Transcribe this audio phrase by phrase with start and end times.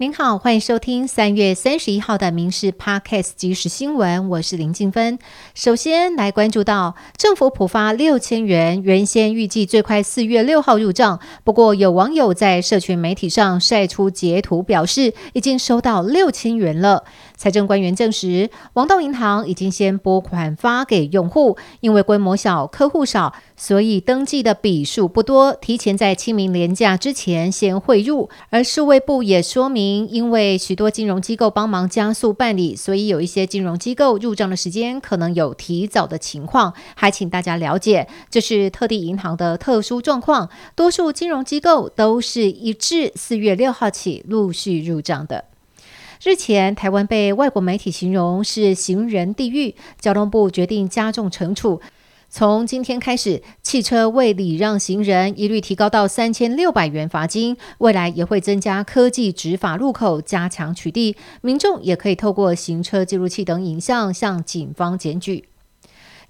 [0.00, 5.18] 您好，欢迎收听三月三十一号的《民事 Podcast》即时新闻，我是林静芬。
[5.54, 17.04] 首先来关注到政府普发六千元，原先预计最快四月六号入账，不过有网友在社群媒体上晒出截图，表示已经收到六千元了。
[17.40, 28.28] 财政官员证实，王道银行已经先拨款发给用户，因为规模小、客户少，所以登记的笔数不多，提前在清明年假之前先汇入。
[28.50, 30.06] 而数位部也说明。
[30.10, 40.50] 因为许多金融机构帮忙加速办理，所以有一些金融机构入账的时间可能有提早的情况，还请大家了解，这是特地银行的特殊状况。
[40.76, 45.46] 多数金融机构都是一至四月六号起陆续入账的。
[46.22, 51.80] 日前，台湾被外国媒体形容是行人地狱，交通部决定加重惩处。
[52.28, 57.56] 从今天开始，汽车未礼让行人一律提高到三千六百元罚金。
[57.78, 61.16] 未来也会增加科技执法入口，加强取缔。
[61.40, 65.46] 民众也可以透过行车记录器等影像向警方检举。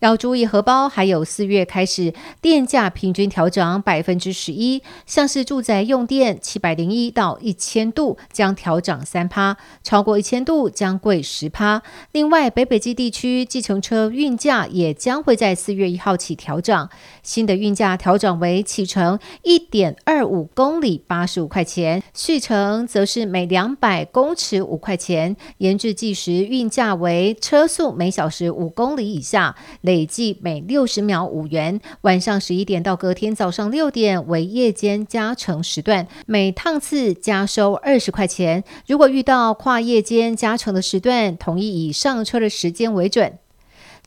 [0.00, 11.82] 要注意荷包，还有四月开始电价平均调涨百分之十一，像是住宅用电七百零一到一千度将调涨三趴，超过一千度将贵十趴。
[12.12, 16.88] 另外，北北基地区计程车运价也将会在四月一号起调涨，
[17.24, 29.56] 新的运价调整为启程一点二五公里八十五块钱，续程则是每两百公尺五块钱，延至计时运价为车速每小时五公里以下。
[29.88, 38.62] 累计每六十秒五元，晚上十一点到隔天早上六点为夜间加成时段，每趟次加收二十块钱。
[38.86, 43.38] 如果遇到跨夜间加成的时段，同意以上车的时间为准。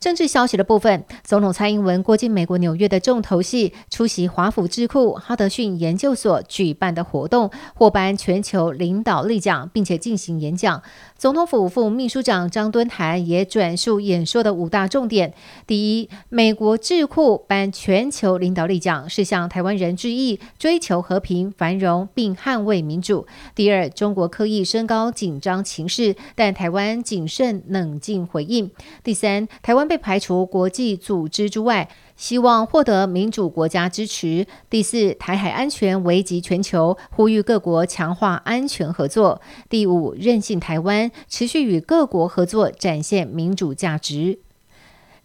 [0.02, 10.82] 政治消息的部分，总统蔡英文过境美国纽约的重头戏，出席华府智库哈德逊研究所举办的活动，获颁全球领导力奖，并且进行演讲。
[11.20, 15.36] 总统府副秘书长张敦涵也转述演说的五大重点：
[15.68, 28.72] 第一，美国智库颁全球领导力奖是向台湾人致意，追求和平繁荣并捍卫民主；第二，中国刻意升高紧张情势，但台湾谨慎冷静回应；
[29.04, 29.91] 第三，台湾。
[29.92, 34.48] 被排除国际组织之外，希望获得民主国家支持。
[34.70, 39.42] 第四，台海安全危及全球，呼吁各国强化安全合作。
[39.70, 44.40] 第五，韧性台湾，持续与各国合作，展现民主价值。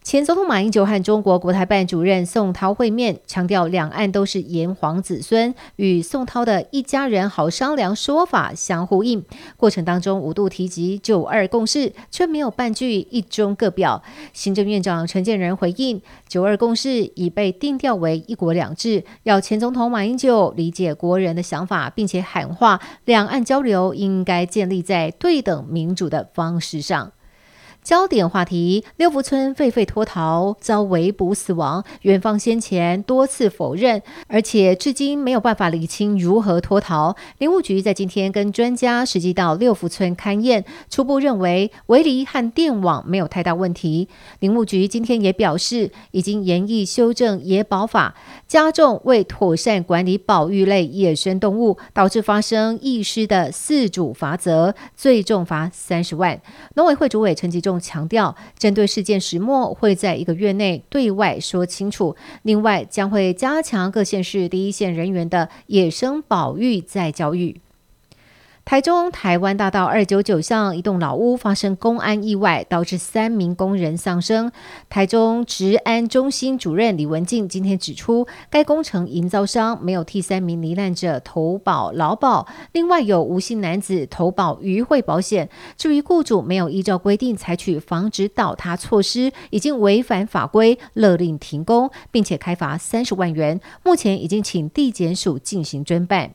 [0.07, 9.25] 前总统马英九和中国国台办主任宋涛会面，强调两岸都是炎黄子孙，与宋涛的一家人好商量说法相呼应。
[9.57, 14.01] 过程当中五度提及九二共识，却没有半句一中各表。
[14.31, 27.11] 行政院长陈建仁回应，九二共识已被定调为一国两制，要前总统马英九理解国人的想法，并且喊话两岸交流应该建立在对等民主的方式上。
[27.87, 37.15] 焦点话题：六福村狒狒脱逃遭围捕死亡，园方先前多次否认，而且至今没有办法理清如何脱逃。
[37.37, 44.09] 林务局在今天跟专家实际到六福村勘验，初步认为围篱和电网没有太大问题。
[44.41, 48.15] 林务局今天也表示，已经研议修正野保法，
[48.49, 56.41] 加重未妥善管理保育类野生动物导致发生异失的四主罚则，最重罚三十万。
[56.75, 57.76] 农委会主委陈吉仲。
[57.79, 62.15] 强调，针对事件始末会在一个月内对外说清楚。
[62.43, 67.61] 另外，将会加强各县市第一线人员的野生保育再教育。
[68.67, 74.51] 台中台湾大道二九九巷一栋老屋发生公安意外，导致三名工人丧生。
[74.89, 85.47] 台中治安中心主任李文静今天指出，该工程营造商没有替三名罹难者投保劳保，另外有无姓男子投保余惠保险。
[85.77, 93.61] 至于雇主没有依照规定采取防止倒塌措施，已经违反法规，勒令停工，并且开罚三十万元。
[93.85, 96.31] 目前已经请地检署进行侦办。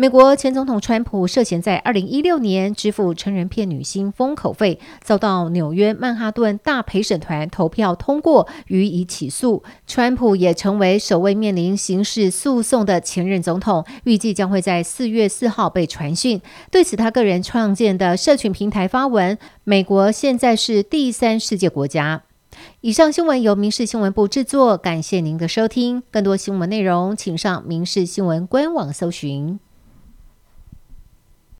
[0.00, 9.62] 美国前总统川普涉嫌在二零一六年支付成人片女星封口费，遭到纽约曼哈顿大陪审团投票通过，予以起诉。
[9.86, 16.40] 川普也成为首位面临刑事诉讼的前任总统，预计将会在四月四号被传讯。
[16.70, 22.22] 对此，他个人创建的社群平台发文：“美国现在是第三世界国家。”
[22.80, 26.02] 以上新闻由民事新闻部制作，感谢您的收听。
[26.10, 29.60] 更多新闻内容，请上民事新闻官网搜寻。